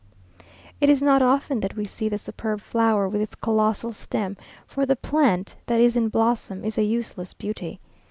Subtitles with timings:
[0.79, 4.35] It is not often that we see the superb flower with its colossal stem,
[4.65, 7.79] for the plant that is in blossom is a useless beauty.